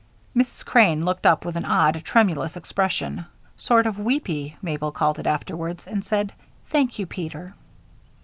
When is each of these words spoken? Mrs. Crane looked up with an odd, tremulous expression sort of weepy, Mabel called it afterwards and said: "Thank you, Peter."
Mrs. 0.35 0.65
Crane 0.65 1.05
looked 1.05 1.27
up 1.27 1.45
with 1.45 1.55
an 1.55 1.63
odd, 1.63 2.01
tremulous 2.03 2.57
expression 2.57 3.27
sort 3.55 3.85
of 3.85 3.99
weepy, 3.99 4.57
Mabel 4.59 4.91
called 4.91 5.19
it 5.19 5.27
afterwards 5.27 5.85
and 5.85 6.03
said: 6.03 6.33
"Thank 6.71 6.97
you, 6.97 7.05
Peter." 7.05 7.53